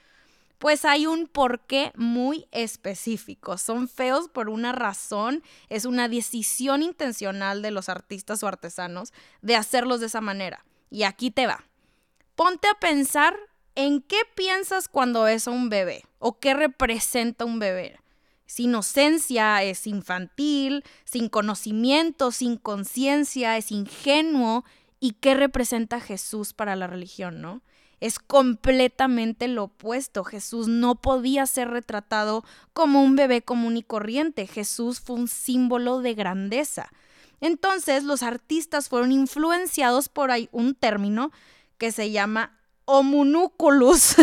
Pues 0.59 0.83
hay 0.83 1.05
un 1.05 1.27
porqué 1.27 1.93
muy 1.95 2.47
específico. 2.51 3.57
Son 3.57 3.87
feos 3.87 4.27
por 4.27 4.49
una 4.49 4.73
razón, 4.73 5.41
es 5.69 5.85
una 5.85 6.09
decisión 6.09 6.83
intencional 6.83 7.61
de 7.61 7.71
los 7.71 7.87
artistas 7.87 8.43
o 8.43 8.47
artesanos 8.47 9.13
de 9.41 9.55
hacerlos 9.55 10.01
de 10.01 10.07
esa 10.07 10.19
manera. 10.19 10.65
Y 10.91 11.03
aquí 11.03 11.31
te 11.31 11.47
va. 11.47 11.63
Ponte 12.35 12.67
a 12.67 12.75
pensar 12.75 13.35
en 13.73 14.01
qué 14.01 14.19
piensas 14.35 14.87
cuando 14.87 15.23
ves 15.23 15.47
a 15.47 15.51
un 15.51 15.69
bebé 15.69 16.03
o 16.19 16.37
qué 16.37 16.53
representa 16.53 17.45
un 17.45 17.57
bebé. 17.57 17.99
Es 18.45 18.59
inocencia, 18.59 19.63
es 19.63 19.87
infantil, 19.87 20.83
sin 21.05 21.29
conocimiento, 21.29 22.31
sin 22.31 22.57
conciencia, 22.57 23.57
es 23.57 23.71
ingenuo. 23.71 24.65
¿Y 24.99 25.13
qué 25.13 25.33
representa 25.33 25.99
Jesús 25.99 26.53
para 26.53 26.75
la 26.75 26.85
religión, 26.85 27.41
no? 27.41 27.63
es 28.01 28.17
completamente 28.17 29.47
lo 29.47 29.65
opuesto. 29.65 30.23
Jesús 30.23 30.67
no 30.67 30.95
podía 30.95 31.45
ser 31.45 31.69
retratado 31.69 32.43
como 32.73 33.03
un 33.03 33.15
bebé 33.15 33.43
común 33.43 33.77
y 33.77 33.83
corriente. 33.83 34.47
Jesús 34.47 34.99
fue 34.99 35.15
un 35.15 35.27
símbolo 35.27 36.01
de 36.01 36.15
grandeza. 36.15 36.91
Entonces 37.41 38.03
los 38.03 38.23
artistas 38.23 38.87
fueron 38.87 39.11
influenciados 39.11 40.07
por 40.07 40.31
ahí 40.31 40.47
un 40.51 40.75
término 40.75 41.31
que 41.77 41.91
se 41.91 42.11
llama 42.11 42.59
homunúculus, 42.85 44.15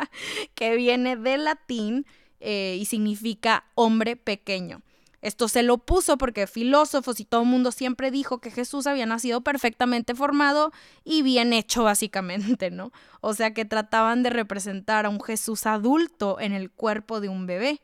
que 0.54 0.76
viene 0.76 1.16
del 1.16 1.44
latín 1.44 2.06
eh, 2.40 2.76
y 2.80 2.86
significa 2.86 3.64
hombre 3.74 4.16
pequeño. 4.16 4.82
Esto 5.22 5.46
se 5.46 5.62
lo 5.62 5.78
puso 5.78 6.18
porque 6.18 6.48
filósofos 6.48 7.20
y 7.20 7.24
todo 7.24 7.42
el 7.42 7.48
mundo 7.48 7.70
siempre 7.70 8.10
dijo 8.10 8.40
que 8.40 8.50
Jesús 8.50 8.88
había 8.88 9.06
nacido 9.06 9.42
perfectamente 9.42 10.16
formado 10.16 10.72
y 11.04 11.22
bien 11.22 11.52
hecho 11.52 11.84
básicamente, 11.84 12.72
¿no? 12.72 12.90
O 13.20 13.32
sea 13.32 13.54
que 13.54 13.64
trataban 13.64 14.24
de 14.24 14.30
representar 14.30 15.06
a 15.06 15.10
un 15.10 15.20
Jesús 15.20 15.66
adulto 15.66 16.40
en 16.40 16.52
el 16.52 16.72
cuerpo 16.72 17.20
de 17.20 17.28
un 17.28 17.46
bebé. 17.46 17.80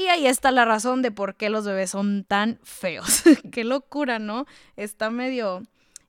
Y 0.00 0.08
ahí 0.08 0.26
está 0.26 0.50
la 0.50 0.64
razón 0.64 1.02
de 1.02 1.10
por 1.10 1.34
qué 1.34 1.50
los 1.50 1.66
bebés 1.66 1.90
son 1.90 2.24
tan 2.24 2.58
feos. 2.62 3.22
qué 3.52 3.64
locura, 3.64 4.18
¿no? 4.18 4.46
Está 4.74 5.10
medio, 5.10 5.62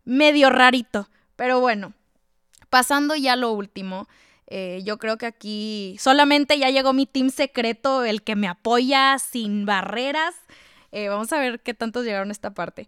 medio 0.06 0.50
rarito. 0.50 1.10
Pero 1.36 1.60
bueno, 1.60 1.92
pasando 2.70 3.18
ya 3.18 3.34
a 3.34 3.36
lo 3.36 3.52
último. 3.52 4.08
Eh, 4.48 4.80
yo 4.86 4.98
creo 4.98 5.18
que 5.18 5.26
aquí 5.26 5.98
solamente 6.00 6.58
ya 6.58 6.70
llegó 6.70 6.94
mi 6.94 7.06
team 7.06 7.32
secreto, 7.32 8.06
el 8.06 8.24
que 8.24 8.38
me 8.38 8.48
apoya 8.48 9.20
sin 9.20 9.66
barreras. 9.66 10.36
Eh, 10.94 11.10
vamos 11.10 11.34
a 11.34 11.40
ver 11.40 11.60
qué 11.60 11.74
tantos 11.74 12.06
llegaron 12.06 12.30
a 12.30 12.32
esta 12.32 12.54
parte. 12.54 12.88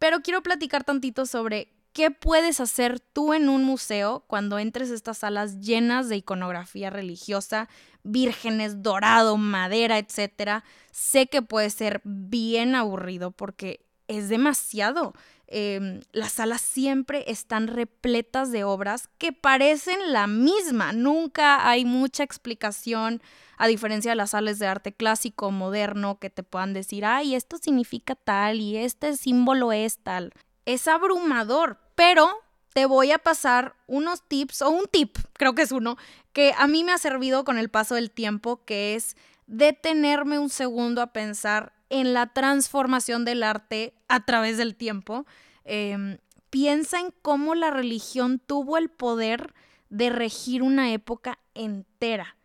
Pero 0.00 0.18
quiero 0.20 0.42
platicar 0.42 0.82
tantito 0.82 1.26
sobre 1.26 1.68
qué 1.92 2.10
puedes 2.10 2.58
hacer 2.58 2.98
tú 2.98 3.34
en 3.34 3.48
un 3.48 3.62
museo 3.62 4.24
cuando 4.26 4.58
entres 4.58 4.90
a 4.90 4.94
estas 4.94 5.18
salas 5.18 5.60
llenas 5.60 6.08
de 6.08 6.16
iconografía 6.16 6.90
religiosa, 6.90 7.68
vírgenes, 8.02 8.82
dorado, 8.82 9.36
madera, 9.36 9.98
etc. 9.98 10.62
Sé 10.90 11.26
que 11.26 11.42
puede 11.42 11.70
ser 11.70 12.00
bien 12.04 12.74
aburrido 12.74 13.30
porque 13.30 13.86
es 14.08 14.28
demasiado. 14.28 15.14
Em, 15.52 16.00
las 16.12 16.34
salas 16.34 16.60
siempre 16.60 17.24
están 17.26 17.66
repletas 17.66 18.52
de 18.52 18.62
obras 18.62 19.08
que 19.18 19.32
parecen 19.32 20.12
la 20.12 20.28
misma. 20.28 20.92
Nunca 20.92 21.68
hay 21.68 21.84
mucha 21.84 22.22
explicación, 22.22 23.20
a 23.56 23.66
diferencia 23.66 24.12
de 24.12 24.16
las 24.16 24.30
salas 24.30 24.60
de 24.60 24.68
arte 24.68 24.92
clásico, 24.92 25.50
moderno, 25.50 26.18
que 26.20 26.30
te 26.30 26.44
puedan 26.44 26.72
decir, 26.72 27.04
ay, 27.04 27.34
esto 27.34 27.58
significa 27.58 28.14
tal 28.14 28.60
y 28.60 28.76
este 28.76 29.16
símbolo 29.16 29.72
es 29.72 29.98
tal. 29.98 30.32
Es 30.66 30.86
abrumador, 30.86 31.78
pero 31.96 32.30
te 32.72 32.86
voy 32.86 33.10
a 33.10 33.18
pasar 33.18 33.74
unos 33.86 34.22
tips, 34.26 34.62
o 34.62 34.70
un 34.70 34.86
tip, 34.86 35.16
creo 35.34 35.54
que 35.54 35.62
es 35.62 35.72
uno, 35.72 35.96
que 36.32 36.54
a 36.56 36.66
mí 36.66 36.84
me 36.84 36.92
ha 36.92 36.98
servido 36.98 37.44
con 37.44 37.58
el 37.58 37.68
paso 37.68 37.94
del 37.94 38.10
tiempo, 38.10 38.64
que 38.64 38.94
es 38.94 39.16
detenerme 39.46 40.38
un 40.38 40.48
segundo 40.48 41.02
a 41.02 41.12
pensar 41.12 41.72
en 41.88 42.12
la 42.12 42.32
transformación 42.32 43.24
del 43.24 43.42
arte 43.42 43.94
a 44.08 44.24
través 44.24 44.56
del 44.56 44.76
tiempo. 44.76 45.26
Em, 45.64 46.18
piensa 46.50 47.00
en 47.00 47.12
cómo 47.22 47.56
la 47.56 47.70
religión 47.70 48.38
tuvo 48.38 48.78
el 48.78 48.88
poder 48.88 49.52
de 49.88 50.10
regir 50.10 50.62
una 50.62 50.92
época 50.92 51.40
entera, 51.54 52.36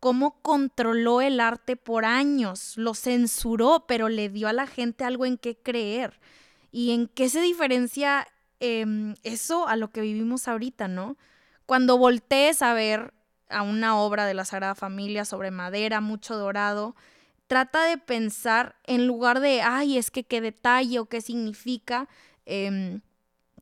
cómo 0.00 0.40
controló 0.40 1.20
el 1.20 1.38
arte 1.38 1.76
por 1.76 2.06
años, 2.06 2.78
lo 2.78 2.94
censuró, 2.94 3.84
pero 3.86 4.08
le 4.08 4.30
dio 4.30 4.48
a 4.48 4.54
la 4.54 4.66
gente 4.66 5.04
algo 5.04 5.26
en 5.26 5.36
qué 5.36 5.56
creer. 5.56 6.18
¿Y 6.70 6.92
en 6.92 7.08
qué 7.08 7.28
se 7.28 7.40
diferencia 7.40 8.26
em, 8.60 9.14
eso 9.22 9.68
a 9.68 9.76
lo 9.76 9.90
que 9.90 10.00
vivimos 10.00 10.48
ahorita, 10.48 10.88
no? 10.88 11.16
Cuando 11.66 11.98
voltees 11.98 12.62
a 12.62 12.74
ver 12.74 13.12
a 13.48 13.62
una 13.62 13.98
obra 13.98 14.26
de 14.26 14.34
la 14.34 14.44
Sagrada 14.44 14.74
Familia 14.74 15.24
sobre 15.24 15.50
madera, 15.50 16.00
mucho 16.00 16.36
dorado, 16.36 16.94
trata 17.46 17.84
de 17.84 17.98
pensar 17.98 18.76
en 18.84 19.06
lugar 19.06 19.40
de, 19.40 19.62
ay, 19.62 19.98
es 19.98 20.10
que 20.10 20.24
qué 20.24 20.40
detalle 20.40 20.98
o 20.98 21.06
qué 21.06 21.20
significa, 21.20 22.08
em, 22.46 23.00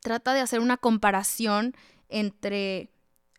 trata 0.02 0.34
de 0.34 0.40
hacer 0.40 0.60
una 0.60 0.76
comparación 0.76 1.74
entre 2.08 2.90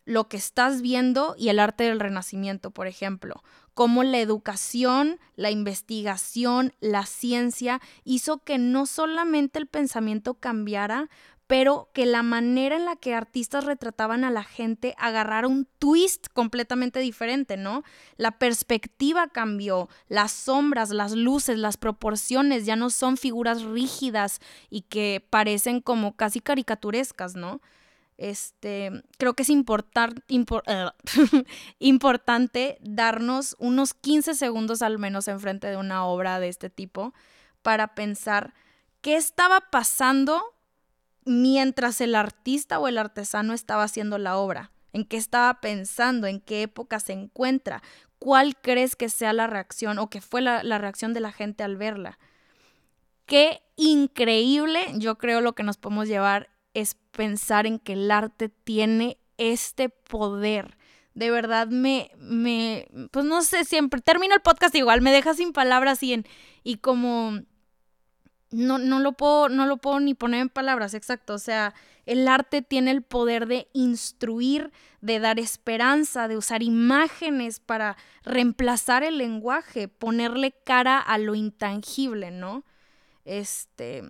lo 0.04 0.28
que 0.28 0.38
estás 0.38 0.80
viendo 0.80 1.34
y 1.38 1.50
el 1.50 1.58
arte 1.58 1.84
del 1.84 2.00
renacimiento, 2.00 2.70
por 2.70 2.86
ejemplo, 2.86 3.42
cómo 3.74 4.02
la 4.02 4.18
educación, 4.18 5.20
la 5.36 5.50
investigación, 5.50 6.72
la 6.80 7.04
ciencia 7.04 7.80
hizo 8.04 8.38
que 8.38 8.56
no 8.56 8.86
solamente 8.86 9.58
el 9.58 9.66
pensamiento 9.66 10.34
cambiara, 10.34 11.10
pero 11.48 11.88
que 11.94 12.06
la 12.06 12.22
manera 12.22 12.76
en 12.76 12.84
la 12.84 12.94
que 12.94 13.14
artistas 13.14 13.64
retrataban 13.64 14.22
a 14.22 14.30
la 14.30 14.44
gente 14.44 14.94
agarrara 14.98 15.48
un 15.48 15.66
twist 15.78 16.26
completamente 16.34 17.00
diferente, 17.00 17.56
¿no? 17.56 17.84
La 18.18 18.38
perspectiva 18.38 19.28
cambió, 19.28 19.88
las 20.08 20.30
sombras, 20.30 20.90
las 20.90 21.12
luces, 21.12 21.58
las 21.58 21.78
proporciones 21.78 22.66
ya 22.66 22.76
no 22.76 22.90
son 22.90 23.16
figuras 23.16 23.62
rígidas 23.62 24.40
y 24.68 24.82
que 24.82 25.26
parecen 25.30 25.80
como 25.80 26.16
casi 26.16 26.40
caricaturescas, 26.40 27.34
¿no? 27.34 27.62
Este, 28.18 28.90
creo 29.16 29.32
que 29.32 29.44
es 29.44 29.48
importante 31.78 32.78
darnos 32.82 33.56
unos 33.58 33.94
15 33.94 34.34
segundos 34.34 34.82
al 34.82 34.98
menos 34.98 35.28
enfrente 35.28 35.68
de 35.68 35.78
una 35.78 36.04
obra 36.04 36.40
de 36.40 36.48
este 36.48 36.68
tipo 36.68 37.14
para 37.62 37.94
pensar 37.94 38.52
qué 39.00 39.16
estaba 39.16 39.70
pasando 39.70 40.42
mientras 41.28 42.00
el 42.00 42.14
artista 42.14 42.78
o 42.78 42.88
el 42.88 42.98
artesano 42.98 43.52
estaba 43.52 43.84
haciendo 43.84 44.18
la 44.18 44.36
obra, 44.36 44.72
en 44.92 45.04
qué 45.04 45.16
estaba 45.16 45.60
pensando, 45.60 46.26
en 46.26 46.40
qué 46.40 46.62
época 46.62 46.98
se 47.00 47.12
encuentra, 47.12 47.82
cuál 48.18 48.56
crees 48.56 48.96
que 48.96 49.08
sea 49.08 49.32
la 49.32 49.46
reacción 49.46 49.98
o 49.98 50.10
que 50.10 50.20
fue 50.20 50.40
la, 50.40 50.62
reacción 50.78 51.12
de 51.14 51.20
la 51.20 51.30
gente 51.30 51.62
al 51.62 51.76
verla. 51.76 52.18
Qué 53.26 53.62
increíble, 53.76 54.80
yo 54.94 55.18
creo 55.18 55.40
lo 55.40 55.54
que 55.54 55.62
nos 55.62 55.76
podemos 55.76 56.08
llevar 56.08 56.48
es 56.72 56.96
pensar 57.10 57.66
en 57.66 57.78
que 57.78 57.92
el 57.92 58.10
arte 58.10 58.48
tiene 58.48 59.18
este 59.36 59.90
poder. 59.90 60.78
De 61.14 61.30
verdad 61.30 61.68
me, 61.68 62.10
me, 62.16 62.88
pues 63.10 63.24
no 63.24 63.42
sé, 63.42 63.64
siempre 63.64 64.00
termino 64.00 64.34
el 64.34 64.40
podcast 64.40 64.74
igual, 64.74 65.02
me 65.02 65.12
deja 65.12 65.34
sin 65.34 65.52
palabras 65.52 66.02
y, 66.02 66.14
en, 66.14 66.24
y 66.64 66.76
como 66.76 67.40
no, 68.50 68.78
no, 68.78 68.98
lo 69.00 69.12
puedo, 69.12 69.48
no 69.48 69.66
lo 69.66 69.76
puedo 69.76 70.00
ni 70.00 70.14
poner 70.14 70.40
en 70.40 70.48
palabras, 70.48 70.94
exacto. 70.94 71.34
O 71.34 71.38
sea, 71.38 71.74
el 72.06 72.26
arte 72.26 72.62
tiene 72.62 72.90
el 72.90 73.02
poder 73.02 73.46
de 73.46 73.68
instruir, 73.72 74.72
de 75.00 75.20
dar 75.20 75.38
esperanza, 75.38 76.28
de 76.28 76.36
usar 76.36 76.62
imágenes 76.62 77.60
para 77.60 77.96
reemplazar 78.24 79.02
el 79.02 79.18
lenguaje, 79.18 79.88
ponerle 79.88 80.52
cara 80.64 80.98
a 80.98 81.18
lo 81.18 81.34
intangible, 81.34 82.30
¿no? 82.30 82.64
Este, 83.24 84.02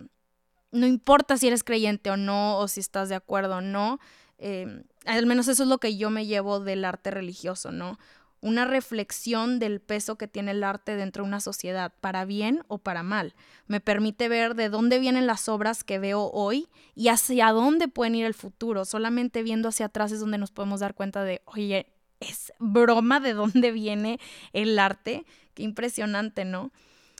no 0.71 0.87
importa 0.87 1.37
si 1.37 1.47
eres 1.47 1.63
creyente 1.63 2.09
o 2.09 2.17
no, 2.17 2.57
o 2.57 2.67
si 2.67 2.79
estás 2.79 3.09
de 3.09 3.15
acuerdo 3.15 3.57
o 3.57 3.61
no, 3.61 3.99
eh, 4.37 4.83
al 5.05 5.25
menos 5.25 5.49
eso 5.49 5.63
es 5.63 5.69
lo 5.69 5.79
que 5.79 5.97
yo 5.97 6.09
me 6.09 6.25
llevo 6.25 6.61
del 6.61 6.85
arte 6.85 7.11
religioso, 7.11 7.71
¿no? 7.71 7.99
Una 8.41 8.65
reflexión 8.65 9.59
del 9.59 9.81
peso 9.81 10.17
que 10.17 10.27
tiene 10.27 10.51
el 10.51 10.63
arte 10.63 10.95
dentro 10.95 11.23
de 11.23 11.27
una 11.27 11.41
sociedad, 11.41 11.93
para 11.99 12.25
bien 12.25 12.63
o 12.67 12.77
para 12.77 13.03
mal. 13.03 13.35
Me 13.67 13.81
permite 13.81 14.29
ver 14.29 14.55
de 14.55 14.69
dónde 14.69 14.99
vienen 14.99 15.27
las 15.27 15.49
obras 15.49 15.83
que 15.83 15.99
veo 15.99 16.29
hoy 16.31 16.69
y 16.95 17.09
hacia 17.09 17.51
dónde 17.51 17.87
pueden 17.87 18.15
ir 18.15 18.25
el 18.25 18.33
futuro. 18.33 18.85
Solamente 18.85 19.43
viendo 19.43 19.69
hacia 19.69 19.87
atrás 19.87 20.11
es 20.11 20.19
donde 20.21 20.37
nos 20.37 20.51
podemos 20.51 20.79
dar 20.79 20.95
cuenta 20.95 21.23
de, 21.23 21.41
oye, 21.45 21.87
es 22.19 22.53
broma 22.59 23.19
de 23.19 23.33
dónde 23.33 23.71
viene 23.71 24.19
el 24.53 24.79
arte. 24.79 25.25
Qué 25.53 25.63
impresionante, 25.63 26.45
¿no? 26.45 26.71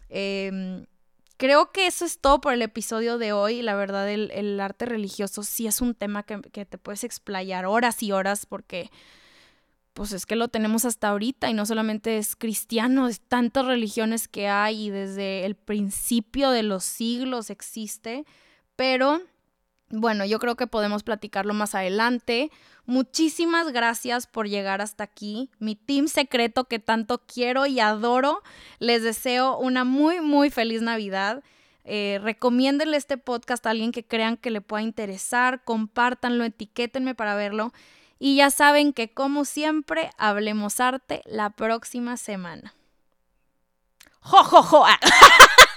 Em, 0.08 0.86
creo 1.38 1.72
que 1.72 1.88
eso 1.88 2.06
es 2.06 2.20
todo 2.20 2.40
por 2.40 2.54
el 2.54 2.62
episodio 2.62 3.18
de 3.18 3.34
hoy. 3.34 3.62
La 3.62 3.76
verdad, 3.76 4.10
el, 4.10 4.60
arte 4.60 4.86
religioso 4.86 5.44
sí 5.44 5.68
es 5.68 5.82
un 5.82 5.96
tema 5.96 6.24
que, 6.24 6.42
que 6.42 6.66
te 6.66 6.78
puedes 6.78 7.04
explayar 7.04 7.66
horas 7.66 8.02
y 8.04 8.12
horas 8.14 8.46
porque 8.46 8.90
pues 10.00 10.14
es 10.14 10.26
que 10.26 10.38
lo 10.38 10.48
tenemos 10.48 10.86
hasta 10.86 11.10
ahorita 11.10 11.50
y 11.50 11.54
no 11.54 11.66
solamente 11.66 12.18
es 12.20 12.38
cristiano, 12.38 13.10
es 13.10 13.20
tantas 13.20 13.66
religiones 13.66 14.30
que 14.30 14.48
hay 14.48 14.86
y 14.86 14.90
desde 14.92 15.44
el 15.44 15.56
principio 15.56 16.52
de 16.52 16.64
los 16.64 16.86
siglos 16.86 17.50
existe, 17.50 18.24
pero 18.78 19.20
bueno, 19.90 20.24
yo 20.24 20.40
creo 20.40 20.56
que 20.56 20.68
podemos 20.68 21.04
platicarlo 21.04 21.54
más 21.54 21.76
adelante. 21.76 22.50
Muchísimas 22.86 23.74
gracias 23.74 24.26
por 24.26 24.48
llegar 24.48 24.80
hasta 24.80 25.04
aquí. 25.04 25.50
Mi 25.60 25.76
team 25.76 26.08
secreto 26.08 26.64
que 26.64 26.80
tanto 26.80 27.22
quiero 27.26 27.66
y 27.66 27.82
adoro. 27.82 28.42
Les 28.80 29.04
deseo 29.04 29.58
una 29.58 29.84
muy, 29.84 30.22
muy 30.22 30.50
feliz 30.50 30.82
Navidad. 30.82 31.44
Eh, 31.84 32.22
recomiéndenle 32.24 32.96
este 32.96 33.18
podcast 33.18 33.66
a 33.66 33.72
alguien 33.72 33.92
que 33.92 34.06
crean 34.06 34.38
que 34.38 34.50
le 34.50 34.62
pueda 34.62 34.82
interesar. 34.82 35.62
Compártanlo, 35.66 36.46
etiquétenme 36.46 37.16
para 37.16 37.36
verlo. 37.36 37.74
Y 38.20 38.36
ya 38.36 38.52
saben 38.52 38.92
que 38.94 39.14
como 39.14 39.46
siempre, 39.46 40.12
hablemos 40.18 40.82
arte 40.82 41.22
la 41.26 41.50
próxima 41.52 42.18
semana. 42.18 42.76
¡Jo, 44.20 44.44
jo, 44.44 44.62
jo! 44.62 44.86